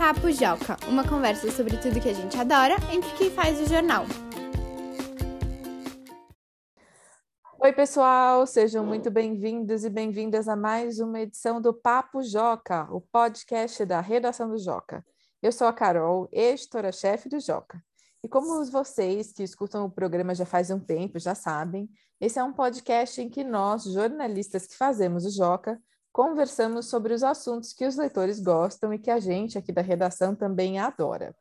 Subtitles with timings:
[0.00, 4.06] Papo Joca, uma conversa sobre tudo que a gente adora entre quem faz o jornal.
[7.60, 13.02] Oi, pessoal, sejam muito bem-vindos e bem-vindas a mais uma edição do Papo Joca, o
[13.02, 15.04] podcast da redação do Joca.
[15.42, 17.78] Eu sou a Carol, editora-chefe do Joca.
[18.24, 22.42] E como vocês que escutam o programa já faz um tempo já sabem, esse é
[22.42, 25.78] um podcast em que nós, jornalistas que fazemos o Joca,
[26.12, 30.34] conversamos sobre os assuntos que os leitores gostam e que a gente aqui da redação
[30.34, 31.34] também adora.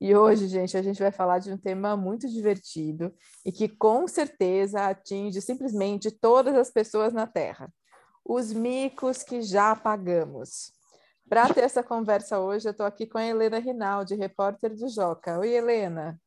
[0.00, 3.12] E hoje, gente, a gente vai falar de um tema muito divertido
[3.44, 7.72] e que com certeza atinge simplesmente todas as pessoas na Terra:
[8.24, 10.72] os micos que já pagamos.
[11.28, 15.38] Para ter essa conversa hoje, eu estou aqui com a Helena Rinaldi, repórter do Joca.
[15.40, 16.18] Oi, Helena.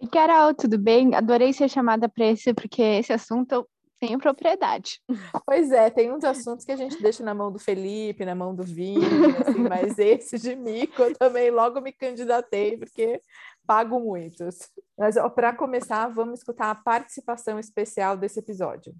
[0.00, 1.14] Oi, Carol, tudo bem?
[1.14, 3.68] Adorei ser chamada para esse, porque esse assunto
[4.02, 5.00] tenho propriedade.
[5.46, 8.52] Pois é, tem uns assuntos que a gente deixa na mão do Felipe, na mão
[8.52, 9.06] do Vini,
[9.40, 13.22] assim, mas esse de mico eu também logo me candidatei, porque
[13.64, 14.58] pago muitos.
[14.98, 18.92] Mas para começar, vamos escutar a participação especial desse episódio.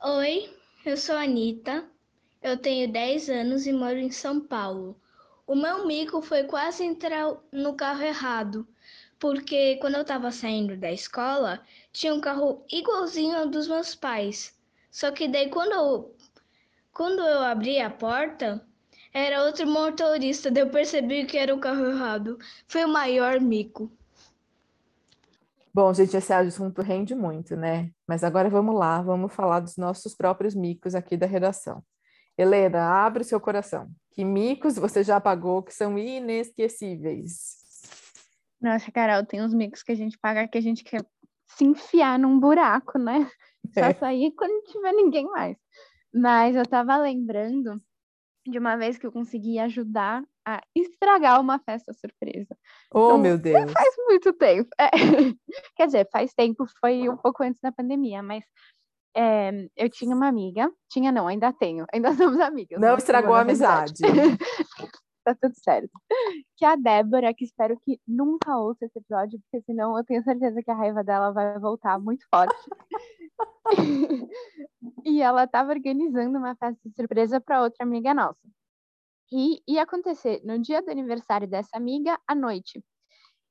[0.00, 0.48] Oi,
[0.86, 1.90] eu sou a Anitta,
[2.40, 4.96] eu tenho 10 anos e moro em São Paulo.
[5.44, 8.64] O meu mico foi quase entrar no carro errado
[9.18, 11.60] porque quando eu estava saindo da escola,
[11.92, 14.54] tinha um carro igualzinho ao dos meus pais.
[14.90, 16.14] Só que daí quando eu,
[16.92, 18.64] quando eu abri a porta,
[19.12, 22.38] era outro motorista, daí eu percebi que era o carro errado.
[22.66, 23.90] Foi o maior mico.
[25.72, 27.90] Bom, gente, esse assunto rende muito, né?
[28.06, 31.82] Mas agora vamos lá, vamos falar dos nossos próprios micos aqui da redação.
[32.38, 33.90] Helena, abre o seu coração.
[34.12, 37.63] Que micos você já pagou que são inesquecíveis?
[38.64, 41.04] Nossa, Carol, tem uns micos que a gente paga que a gente quer
[41.46, 43.30] se enfiar num buraco, né?
[43.74, 43.92] Só é.
[43.92, 45.58] sair quando não tiver ninguém mais.
[46.14, 47.78] Mas eu tava lembrando
[48.48, 52.56] de uma vez que eu consegui ajudar a estragar uma festa surpresa.
[52.90, 53.70] Oh, então, meu Deus!
[53.70, 54.70] Faz muito tempo.
[54.80, 54.88] É.
[55.76, 58.46] Quer dizer, faz tempo, foi um pouco antes da pandemia, mas
[59.14, 62.80] é, eu tinha uma amiga, tinha não, ainda tenho, ainda somos amigas.
[62.80, 64.00] Não estragou a amizade.
[65.24, 65.90] tá tudo certo.
[66.56, 70.62] Que a Débora, que espero que nunca ouça esse episódio, porque senão eu tenho certeza
[70.62, 72.54] que a raiva dela vai voltar muito forte.
[75.04, 78.38] e ela estava organizando uma festa de surpresa para outra amiga nossa.
[79.32, 82.84] E ia acontecer no dia do aniversário dessa amiga, à noite.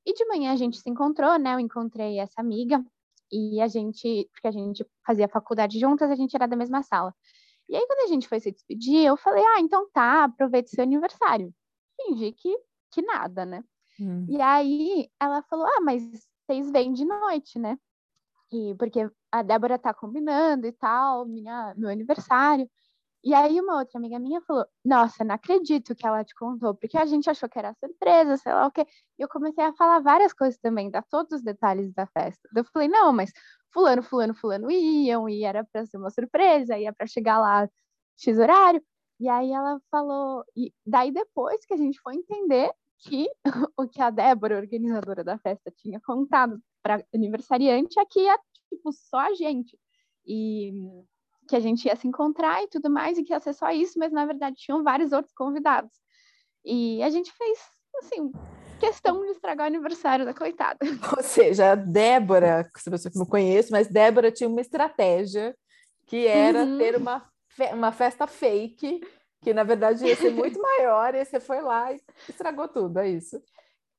[0.06, 1.54] E de manhã a gente se encontrou, né?
[1.54, 2.84] Eu encontrei essa amiga
[3.32, 7.14] e a gente, porque a gente fazia faculdade juntas, a gente era da mesma sala.
[7.68, 10.84] E aí, quando a gente foi se despedir, eu falei: Ah, então tá, aproveite seu
[10.84, 11.52] aniversário
[11.96, 12.56] fingir que,
[12.90, 13.64] que nada, né?
[14.00, 14.26] Hum.
[14.28, 16.02] E aí ela falou: Ah, mas
[16.46, 17.78] vocês vêm de noite, né?
[18.52, 22.68] E porque a Débora tá combinando e tal, minha, meu aniversário.
[23.24, 26.98] E aí uma outra amiga minha falou: Nossa, não acredito que ela te contou, porque
[26.98, 28.86] a gente achou que era surpresa, sei lá o quê.
[29.18, 32.48] E eu comecei a falar várias coisas também, dar todos os detalhes da festa.
[32.54, 33.32] Eu falei: Não, mas
[33.72, 37.68] fulano, fulano, fulano iam, e era para ser uma surpresa, ia para chegar lá
[38.18, 38.82] X horário.
[39.24, 43.26] E aí ela falou, e daí depois que a gente foi entender que
[43.74, 48.92] o que a Débora, organizadora da festa, tinha contado para aniversariante é que ia, tipo,
[48.92, 49.78] só a gente.
[50.26, 50.74] E
[51.48, 53.98] que a gente ia se encontrar e tudo mais, e que ia ser só isso,
[53.98, 55.94] mas na verdade tinham vários outros convidados.
[56.62, 57.58] E a gente fez,
[58.02, 58.30] assim,
[58.78, 60.80] questão de estragar o aniversário da coitada.
[61.16, 65.56] Ou seja, a Débora, se você não conhece, mas Débora tinha uma estratégia
[66.06, 66.76] que era uhum.
[66.76, 67.26] ter uma
[67.72, 69.00] uma festa fake,
[69.42, 73.08] que na verdade ia ser muito maior, e você foi lá e estragou tudo, é
[73.08, 73.40] isso.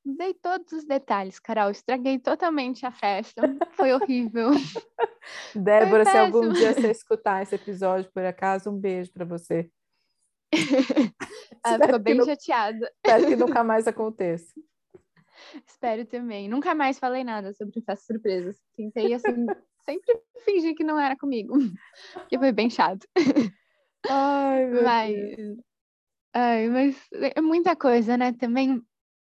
[0.05, 1.71] Dei todos os detalhes, Carol.
[1.71, 3.41] Estraguei totalmente a festa.
[3.71, 4.51] Foi horrível.
[5.55, 9.67] Débora, Foi se algum dia você escutar esse episódio, por acaso, um beijo para você.
[11.65, 12.25] Ela ficou bem não...
[12.25, 12.91] chateada.
[13.03, 14.53] Espero que nunca mais aconteça.
[15.65, 16.47] Espero também.
[16.47, 18.57] Nunca mais falei nada sobre festas surpresas.
[18.77, 19.47] Tentei, assim,
[19.85, 21.53] sempre fingi que não era comigo,
[22.29, 23.07] que foi bem chato.
[24.09, 25.57] Ai, meu mas, Deus.
[26.33, 28.33] Ai, mas é muita coisa, né?
[28.33, 28.81] Também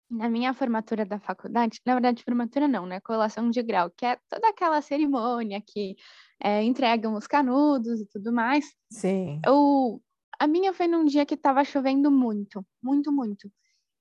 [0.10, 3.00] na minha formatura da faculdade, na verdade, formatura não, né?
[3.02, 5.96] Colação de grau, que é toda aquela cerimônia que
[6.42, 8.66] é, entregam os canudos e tudo mais.
[8.92, 9.42] Sim.
[9.46, 10.02] Eu,
[10.40, 13.52] a minha foi num dia que estava chovendo muito, muito, muito.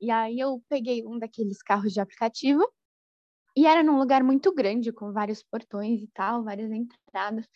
[0.01, 2.67] E aí eu peguei um daqueles carros de aplicativo
[3.57, 7.49] e era num lugar muito grande, com vários portões e tal, várias entradas.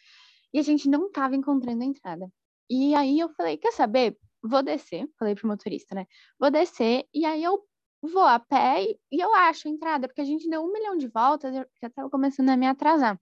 [0.52, 2.32] E a gente não estava encontrando a entrada.
[2.70, 4.16] E aí eu falei, quer saber?
[4.42, 6.06] Vou descer, falei pro motorista, né?
[6.38, 7.62] Vou descer e aí eu
[8.02, 10.96] vou a pé e, e eu acho a entrada, porque a gente deu um milhão
[10.96, 13.20] de voltas, eu já estava começando a me atrasar.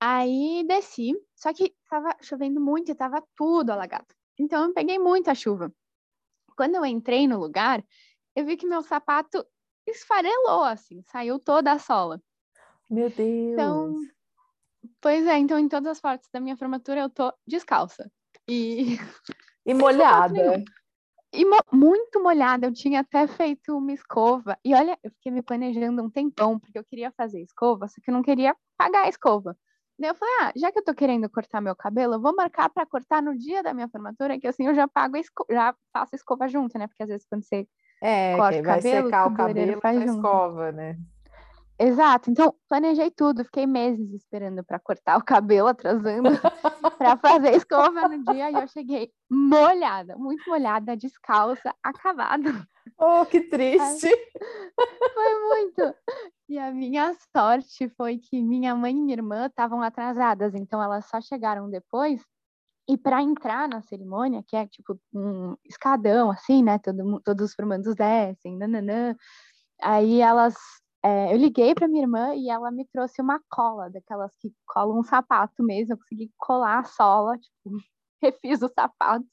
[0.00, 4.06] Aí desci, só que estava chovendo muito e estava tudo alagado.
[4.38, 5.72] Então eu peguei muita chuva.
[6.56, 7.84] Quando eu entrei no lugar,
[8.34, 9.46] eu vi que meu sapato
[9.86, 12.20] esfarelou, assim, saiu toda a sola.
[12.90, 13.52] Meu Deus!
[13.52, 13.96] Então,
[15.00, 18.10] pois é, então em todas as partes da minha formatura eu tô descalça.
[18.48, 18.98] E,
[19.64, 20.62] e molhada.
[21.32, 24.56] E mo muito molhada, eu tinha até feito uma escova.
[24.64, 28.08] E olha, eu fiquei me planejando um tempão, porque eu queria fazer escova, só que
[28.08, 29.56] eu não queria pagar a escova.
[29.98, 32.68] Daí eu falei, ah, já que eu tô querendo cortar meu cabelo, eu vou marcar
[32.68, 35.16] para cortar no dia da minha formatura, que assim eu já pago
[35.50, 36.86] já faço escova junto, né?
[36.86, 37.66] Porque às vezes quando você
[38.06, 40.12] é, corta vai cabelo, secar o cabelo faz junto.
[40.16, 40.98] escova, né?
[41.78, 42.30] Exato.
[42.30, 46.28] Então, planejei tudo, fiquei meses esperando para cortar o cabelo, atrasando
[46.98, 52.68] para fazer escova no dia e eu cheguei molhada, muito molhada, descalça, acabada.
[52.98, 54.08] Oh, que triste!
[55.14, 55.94] Foi muito.
[56.48, 61.06] E a minha sorte foi que minha mãe e minha irmã estavam atrasadas, então elas
[61.06, 62.22] só chegaram depois.
[62.88, 66.78] E para entrar na cerimônia, que é tipo um escadão, assim, né?
[66.78, 69.16] Todo, todos os formandos descem, nananã.
[69.82, 70.54] Aí elas
[71.04, 75.00] é, eu liguei para minha irmã e ela me trouxe uma cola, daquelas que colam
[75.00, 75.92] um sapato mesmo.
[75.94, 77.76] Eu consegui colar a sola, tipo,
[78.22, 79.26] refiz o sapato.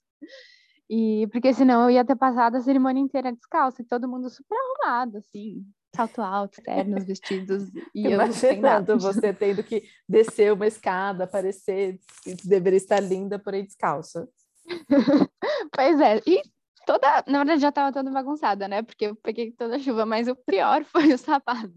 [0.90, 4.58] E porque senão eu ia ter passado a cerimônia inteira descalça e todo mundo super
[4.58, 5.66] arrumado, assim,
[5.96, 7.70] salto alto, ternos, vestidos.
[7.94, 12.00] E Imaginando você tendo que descer uma escada, aparecer,
[12.44, 14.28] deveria estar linda, porém descalça.
[15.74, 16.42] pois é, e
[16.86, 18.82] toda, na verdade já estava toda bagunçada, né?
[18.82, 21.74] Porque eu peguei toda a chuva, mas o pior foi o sapato.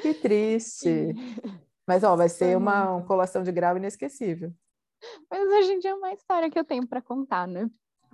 [0.00, 1.14] Que triste.
[1.86, 4.52] Mas ó, vai ser uma, uma colação de grau inesquecível.
[5.30, 7.70] Mas hoje em dia é uma história que eu tenho para contar, né?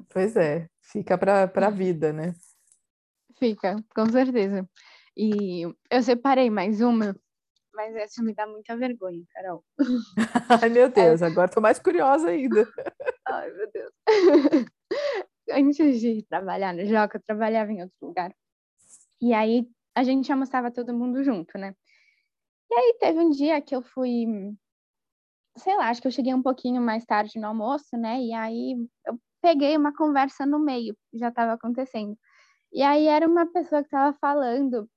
[0.09, 2.35] Pois é, fica para a vida, né?
[3.39, 4.69] Fica, com certeza.
[5.17, 7.15] E eu separei mais uma,
[7.75, 9.65] mas essa me dá muita vergonha, Carol.
[10.63, 11.27] Ai, meu Deus, é...
[11.27, 12.67] agora tô mais curiosa ainda.
[13.29, 13.93] Ai, meu Deus
[15.51, 18.35] antes de trabalhar no Joca, eu trabalhava em outro lugar.
[19.21, 21.75] E aí a gente almoçava todo mundo junto, né?
[22.71, 24.27] E aí teve um dia que eu fui,
[25.57, 28.21] sei lá, acho que eu cheguei um pouquinho mais tarde no almoço, né?
[28.21, 28.77] E aí
[29.07, 32.17] eu peguei uma conversa no meio, já estava acontecendo.
[32.73, 34.89] E aí era uma pessoa que estava falando,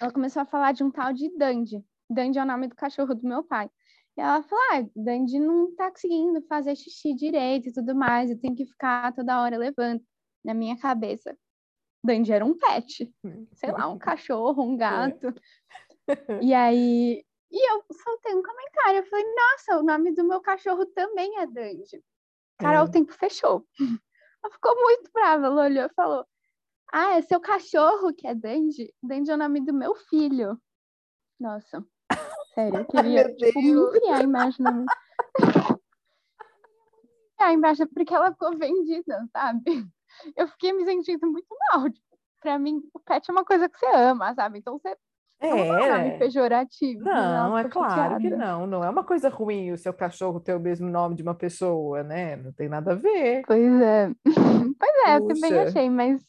[0.00, 1.84] ela começou a falar de um tal de Dandy.
[2.08, 3.70] Dandy é o nome do cachorro do meu pai.
[4.16, 8.38] E ela falou: ah, Dandy não tá conseguindo fazer xixi direito e tudo mais, eu
[8.38, 10.02] tenho que ficar toda hora levando.
[10.44, 11.36] Na minha cabeça,
[12.02, 13.12] Dandy era um pet,
[13.52, 15.34] sei lá, um cachorro, um gato.
[16.40, 20.86] E aí, e eu soltei um comentário, eu falei: nossa, o nome do meu cachorro
[20.86, 22.02] também é Dandy.
[22.58, 22.88] Carol, é.
[22.88, 23.64] o tempo fechou.
[24.42, 26.26] Ela ficou muito brava, ela olhou e falou:
[26.92, 28.92] ah, é seu cachorro que é Dandy?
[29.02, 30.58] Dandy é o nome do meu filho.
[31.38, 31.84] Nossa,
[32.54, 34.86] Sério, eu queria tipo, me criar a imagem na minha...
[37.38, 39.86] a imagem porque ela ficou vendida, sabe?
[40.36, 41.88] Eu fiquei me sentindo muito mal.
[41.88, 44.58] Tipo, pra mim, o pet é uma coisa que você ama, sabe?
[44.58, 44.96] Então você
[45.40, 47.04] é, não é um pejorativo.
[47.04, 48.66] Não, é claro que não.
[48.66, 52.02] Não é uma coisa ruim o seu cachorro ter o mesmo nome de uma pessoa,
[52.02, 52.34] né?
[52.36, 53.42] Não tem nada a ver.
[53.46, 54.10] Pois é.
[54.24, 55.22] Pois é, Puxa.
[55.22, 56.20] eu também achei, mas,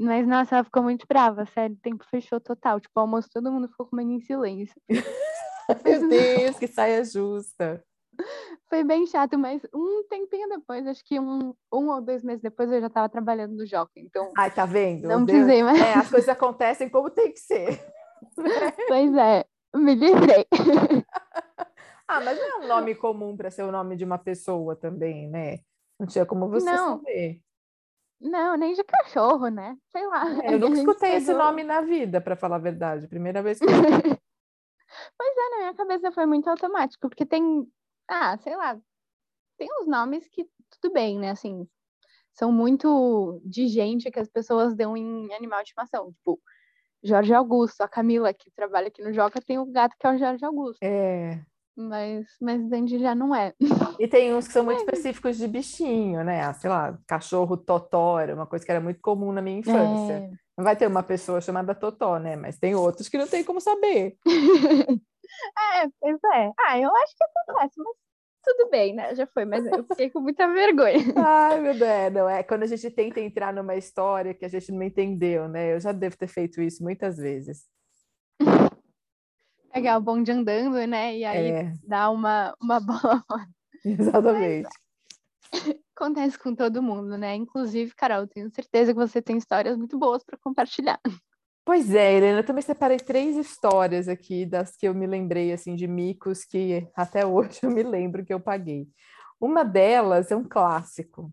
[0.00, 1.76] mas nossa, ela ficou muito brava, sério.
[1.76, 2.80] O tempo fechou total.
[2.80, 4.80] Tipo, o almoço todo mundo ficou comendo em silêncio.
[5.84, 7.84] Meu Deus, que saia justa.
[8.68, 12.70] Foi bem chato, mas um tempinho depois, acho que um, um ou dois meses depois,
[12.70, 14.30] eu já estava trabalhando no Joca, então...
[14.36, 15.06] Ai, tá vendo?
[15.06, 15.80] Não precisei mais.
[15.80, 17.80] É, as coisas acontecem como tem que ser.
[18.88, 20.46] Pois é, me livrei.
[22.06, 25.28] ah, mas não é um nome comum para ser o nome de uma pessoa também,
[25.28, 25.60] né?
[25.98, 26.98] Não tinha como você não.
[26.98, 27.40] saber.
[28.20, 29.76] Não, nem de cachorro, né?
[29.90, 30.24] Sei lá.
[30.44, 31.18] É, eu nunca escutei pegou...
[31.18, 33.08] esse nome na vida, para falar a verdade.
[33.08, 33.68] Primeira vez que eu
[35.16, 37.66] Pois é, na minha cabeça foi muito automático, porque tem,
[38.08, 38.78] ah, sei lá,
[39.56, 41.30] tem uns nomes que tudo bem, né?
[41.30, 41.66] Assim,
[42.32, 46.12] são muito de gente que as pessoas dão em animal de estimação.
[46.12, 46.40] Tipo,
[47.02, 50.18] Jorge Augusto, a Camila, que trabalha aqui no Joca, tem o gato que é o
[50.18, 50.82] Jorge Augusto.
[50.82, 51.40] É.
[51.76, 52.60] Mas, mas
[52.90, 53.54] já não é.
[53.98, 56.42] E tem uns que são muito específicos de bichinho, né?
[56.42, 60.12] Ah, sei lá, cachorro totó, era uma coisa que era muito comum na minha infância.
[60.12, 60.30] É.
[60.60, 62.36] Não vai ter uma pessoa chamada Totó, né?
[62.36, 64.18] Mas tem outros que não tem como saber.
[64.26, 66.52] é, pois é.
[66.60, 67.96] Ah, eu acho que acontece, mas
[68.44, 69.14] tudo bem, né?
[69.14, 70.98] Já foi, mas eu fiquei com muita vergonha.
[71.16, 74.70] Ai, meu Deus, não é quando a gente tenta entrar numa história que a gente
[74.70, 75.72] não entendeu, né?
[75.72, 77.64] Eu já devo ter feito isso muitas vezes.
[79.72, 81.16] Pegar o bonde andando, né?
[81.16, 81.72] E aí é.
[81.86, 83.24] dá uma, uma bola.
[83.84, 84.68] Exatamente.
[85.52, 87.34] Mas acontece com todo mundo, né?
[87.34, 91.00] Inclusive, Carol, tenho certeza que você tem histórias muito boas para compartilhar.
[91.64, 95.74] Pois é, Helena, eu também separei três histórias aqui das que eu me lembrei assim
[95.76, 98.88] de micos que até hoje eu me lembro que eu paguei.
[99.40, 101.32] Uma delas é um clássico,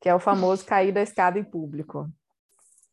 [0.00, 2.10] que é o famoso cair da escada em público.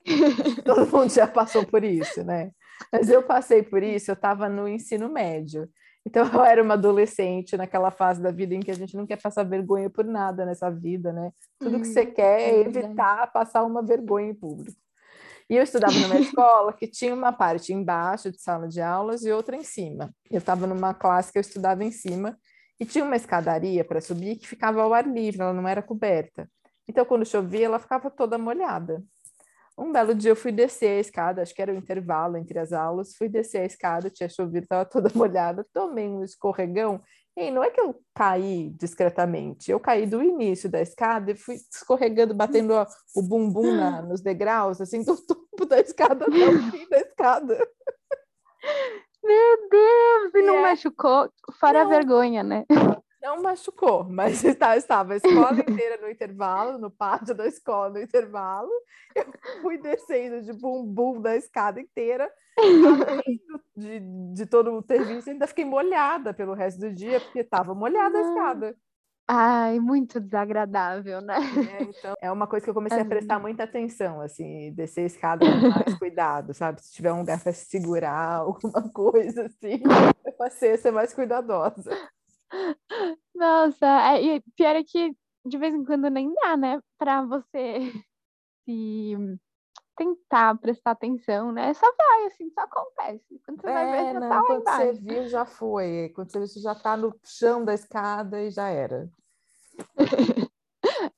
[0.65, 2.51] Todo mundo já passou por isso, né?
[2.91, 5.69] Mas eu passei por isso, eu estava no ensino médio.
[6.05, 9.21] Então eu era uma adolescente naquela fase da vida em que a gente não quer
[9.21, 11.31] passar vergonha por nada nessa vida, né?
[11.59, 14.79] Tudo que você quer é, é evitar passar uma vergonha em público.
[15.47, 19.31] E eu estudava numa escola que tinha uma parte embaixo de sala de aulas e
[19.31, 20.11] outra em cima.
[20.29, 22.37] Eu estava numa classe que eu estudava em cima
[22.79, 26.49] e tinha uma escadaria para subir que ficava ao ar livre, ela não era coberta.
[26.87, 29.03] Então, quando chovia, ela ficava toda molhada.
[29.81, 32.71] Um belo dia eu fui descer a escada, acho que era o intervalo entre as
[32.71, 37.01] aulas, fui descer a escada, tinha chovido, estava toda molhada, tomei um escorregão,
[37.35, 41.55] e não é que eu caí discretamente, eu caí do início da escada e fui
[41.55, 42.75] escorregando, batendo
[43.15, 47.67] o bumbum na, nos degraus, assim, do topo da escada até o fim da escada.
[49.23, 50.35] Meu Deus!
[50.35, 50.61] E não é...
[50.61, 51.27] machucou?
[51.59, 51.87] Fora não.
[51.87, 52.65] a vergonha, né?
[53.21, 58.01] Não machucou, mas estava, estava a escola inteira no intervalo, no pátio da escola no
[58.01, 58.71] intervalo.
[59.15, 59.25] Eu
[59.61, 62.31] fui descendo de bumbum da escada inteira,
[63.75, 63.99] de,
[64.33, 68.21] de todo o serviço, ainda fiquei molhada pelo resto do dia, porque estava molhada a
[68.21, 68.75] escada.
[69.27, 71.37] Ai, muito desagradável, né?
[71.79, 75.05] É, então, é uma coisa que eu comecei a prestar muita atenção, assim, descer a
[75.05, 76.81] escada com mais cuidado, sabe?
[76.81, 79.81] Se tiver um lugar para segurar, alguma coisa assim,
[80.25, 81.91] eu passei a ser mais cuidadosa.
[83.35, 85.15] Nossa, é, e pior é que
[85.45, 87.79] de vez em quando nem dá, né, para você
[88.65, 89.15] se
[89.97, 91.73] tentar prestar atenção, né?
[91.73, 93.39] Só vai, assim, só acontece.
[93.45, 96.11] Quando você é, vai ver, já não, tá quando você viu, já foi.
[96.15, 99.09] Quando você viu, você já tá no chão da escada e já era.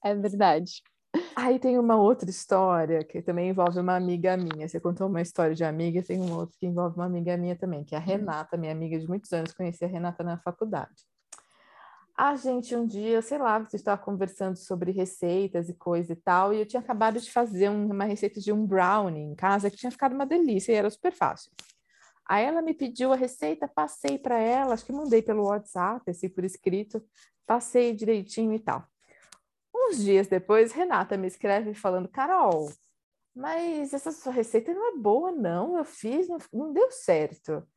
[0.03, 0.81] é verdade.
[1.35, 4.67] Aí tem uma outra história que também envolve uma amiga minha.
[4.67, 7.83] Você contou uma história de amiga, tem uma outra que envolve uma amiga minha também,
[7.83, 8.05] que é a hum.
[8.05, 9.53] Renata, minha amiga de muitos anos.
[9.53, 11.05] Conheci a Renata na faculdade.
[12.15, 16.53] A gente um dia, sei lá, você estava conversando sobre receitas e coisa e tal,
[16.53, 19.91] e eu tinha acabado de fazer uma receita de um brownie em casa que tinha
[19.91, 21.51] ficado uma delícia e era super fácil.
[22.25, 26.29] Aí ela me pediu a receita, passei para ela, acho que mandei pelo WhatsApp, assim,
[26.29, 27.03] por escrito,
[27.48, 28.86] passei direitinho e tal.
[29.75, 32.72] Uns dias depois, Renata me escreve falando: Carol,
[33.36, 35.77] mas essa sua receita não é boa, não.
[35.77, 37.67] Eu fiz, não, não deu certo.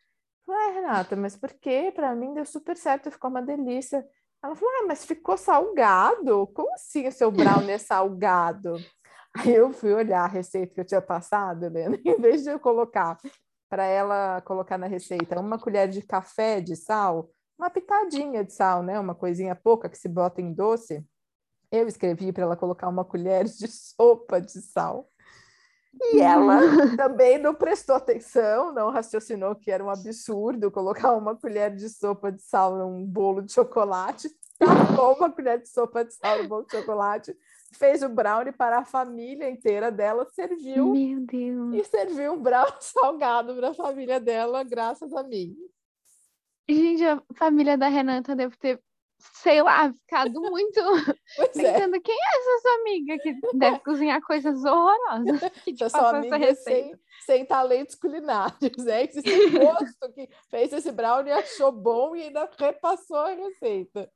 [0.45, 1.91] Falei, Renata, mas por quê?
[1.95, 4.07] Para mim deu super certo, ficou uma delícia.
[4.47, 6.47] Ela falou: Ah, mas ficou salgado?
[6.55, 8.77] Como assim o seu brownie é salgado?
[9.37, 12.61] Aí eu fui olhar a receita que eu tinha passado, Helena, em vez de eu
[12.61, 13.19] colocar
[13.69, 18.85] para ela colocar na receita uma colher de café de sal, uma pitadinha de sal,
[18.85, 18.99] né?
[19.01, 21.05] Uma coisinha pouca que se bota em doce.
[21.73, 25.11] Eu escrevi para ela colocar uma colher de sopa de sal.
[26.01, 26.61] E ela
[26.97, 32.31] também não prestou atenção, não raciocinou que era um absurdo colocar uma colher de sopa
[32.31, 36.65] de sal num bolo de chocolate, tacou uma colher de sopa de sal no bolo
[36.65, 37.37] de chocolate,
[37.73, 40.93] fez o brownie para a família inteira dela, serviu.
[40.93, 41.75] Meu Deus.
[41.75, 45.57] E serviu um brownie salgado para a família dela, graças a mim.
[46.69, 48.81] Gente, a família da Renata deve ter
[49.35, 50.81] sei lá, ficado muito
[51.39, 51.49] é.
[51.49, 52.01] pensando é.
[52.01, 55.41] quem é essa sua amiga que deve cozinhar coisas horrorosas.
[55.65, 61.33] Que te sua amiga sem, sem talentos culinários, é esse gosto que fez esse brownie
[61.33, 64.11] achou bom e ainda repassou a receita.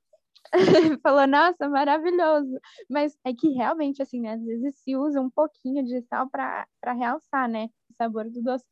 [1.02, 2.58] Falou, nossa, maravilhoso.
[2.88, 6.66] Mas é que realmente, assim, né, às vezes se usa um pouquinho de sal para
[6.92, 8.64] realçar, né, o sabor do doce.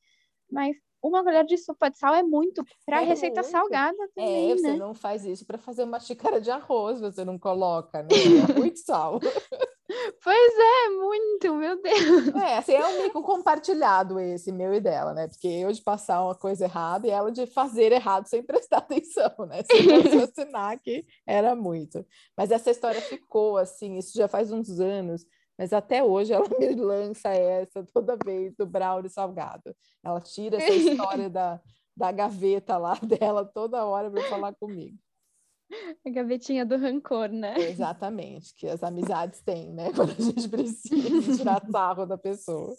[0.50, 3.52] Mas uma colher de sopa de sal é muito para é receita muito.
[3.52, 4.76] salgada é, também, É, você né?
[4.76, 8.08] não faz isso para fazer uma xícara de arroz, você não coloca, né?
[8.50, 9.20] É muito sal.
[10.22, 12.28] Pois é, muito, meu Deus.
[12.34, 15.28] É, assim, é um mico compartilhado esse, meu e dela, né?
[15.28, 19.32] Porque eu de passar uma coisa errada e ela de fazer errado sem prestar atenção,
[19.48, 19.62] né?
[19.62, 22.04] Sem raciocinar que era muito.
[22.36, 25.24] Mas essa história ficou, assim, isso já faz uns anos.
[25.58, 29.74] Mas até hoje ela me lança essa toda vez do brownie salgado.
[30.04, 31.60] Ela tira essa história da,
[31.96, 34.96] da gaveta lá dela toda hora para falar comigo.
[36.06, 37.54] A gavetinha do rancor, né?
[37.58, 39.92] Exatamente, que as amizades têm, né?
[39.92, 42.74] Quando a gente precisa tirar sarro da pessoa.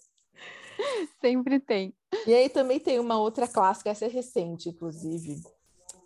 [1.21, 1.93] Sempre tem.
[2.25, 5.35] E aí também tem uma outra clássica, essa é recente, inclusive,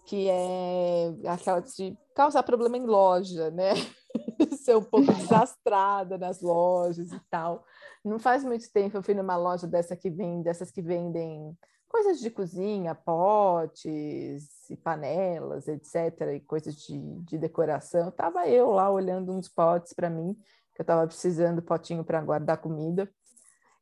[0.06, 3.72] que é aquela de causar problema em loja, né?
[4.58, 7.66] Ser um pouco desastrada nas lojas e tal.
[8.04, 11.58] Não faz muito tempo eu fui numa loja dessa que vem, dessas que vendem
[11.94, 18.10] coisas de cozinha, potes e panelas, etc., e coisas de, de decoração.
[18.10, 20.34] Tava eu lá olhando uns potes para mim,
[20.74, 23.08] que eu estava precisando potinho para guardar comida.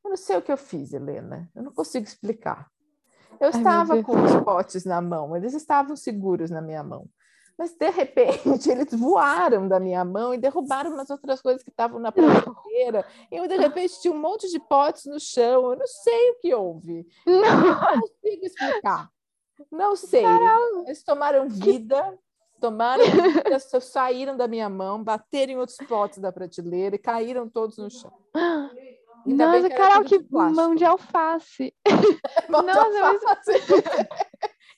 [0.03, 1.49] Eu não sei o que eu fiz, Helena.
[1.55, 2.69] Eu não consigo explicar.
[3.39, 7.07] Eu Ai, estava com os potes na mão, eles estavam seguros na minha mão.
[7.61, 8.41] Mas de repente
[8.71, 13.05] eles voaram da minha mão e derrubaram umas outras coisas que estavam na prateleira.
[13.29, 15.71] E de repente tinha um monte de potes no chão.
[15.71, 17.07] Eu não sei o que houve.
[17.23, 19.11] Não, não consigo explicar.
[19.71, 20.25] Não sei.
[20.87, 22.17] Eles tomaram vida,
[22.59, 27.77] tomaram vida, saíram da minha mão, bateram em outros potes da prateleira e caíram todos
[27.77, 28.11] no chão.
[29.23, 31.75] Ainda Nossa, Carol, que mão de alface.
[32.49, 33.51] mão Nossa, de alface.
[33.51, 34.21] Mas...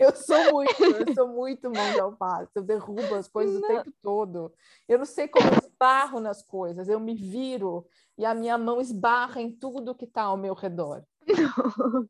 [0.04, 2.52] Eu sou muito, eu sou muito mão de alface.
[2.56, 3.70] Eu derrubo as coisas não.
[3.70, 4.54] o tempo todo.
[4.88, 6.90] Eu não sei como eu esbarro nas coisas.
[6.90, 7.86] Eu me viro
[8.18, 11.04] e a minha mão esbarra em tudo que está ao meu redor.
[11.26, 12.08] Não.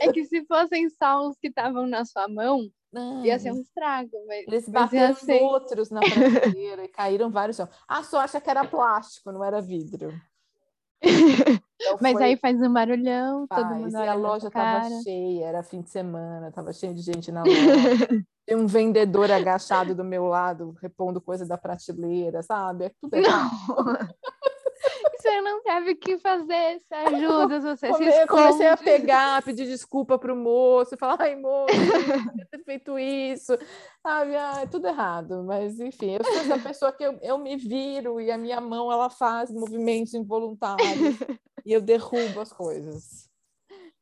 [0.00, 3.24] É que se fossem só os que estavam na sua mão, não.
[3.24, 4.10] ia ser um estrago.
[4.26, 5.42] Mas, Eles bateram ser...
[5.42, 7.58] outros na prateleira e caíram vários.
[7.60, 10.12] Ah, só acha que era plástico, não era vidro.
[11.02, 12.22] Então Mas foi...
[12.24, 13.92] aí faz um barulhão, faz, todo mundo.
[13.92, 17.52] E a loja estava cheia, era fim de semana, estava cheio de gente na loja.
[18.46, 22.86] Tem um vendedor agachado do meu lado, repondo coisa da prateleira, sabe?
[22.86, 24.08] É tudo errado.
[25.22, 29.66] Você não sabe o que fazer, você ajuda, você Come, se Comecei a pegar, pedir
[29.66, 31.68] desculpa pro moço, falar, ai, moço,
[32.40, 33.56] eu ter feito isso.
[34.02, 35.44] Sabe, ah, é tudo errado.
[35.44, 38.90] Mas, enfim, eu sou essa pessoa que eu, eu me viro e a minha mão,
[38.90, 41.18] ela faz movimentos involuntários
[41.64, 43.30] e eu derrubo as coisas.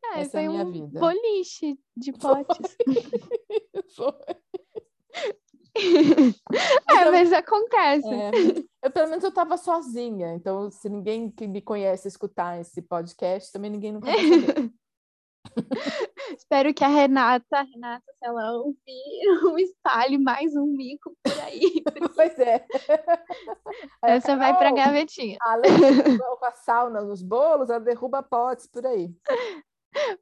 [0.02, 0.98] É, Essa é a minha um vida.
[0.98, 2.76] boliche de potes.
[3.94, 4.39] Foi.
[6.90, 8.08] é, mas acontece.
[8.08, 8.30] É,
[8.82, 13.52] eu, pelo menos eu estava sozinha, então se ninguém que me conhece escutar esse podcast,
[13.52, 14.72] também ninguém nunca vai saber.
[16.36, 18.76] Espero que a Renata, Renata, se ela ouvir,
[19.42, 21.82] não espalhe mais um mico por aí.
[22.14, 22.66] Pois é.
[24.02, 25.38] Essa vai para a gavetinha.
[25.40, 29.10] Além de com a sauna nos bolos, ela derruba potes por aí.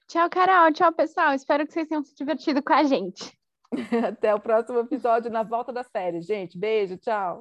[0.06, 0.72] Tchau, Carol.
[0.72, 1.34] Tchau, pessoal.
[1.34, 3.38] Espero que vocês tenham se divertido com a gente.
[4.06, 6.58] Até o próximo episódio na volta das férias, gente.
[6.58, 7.40] Beijo, tchau.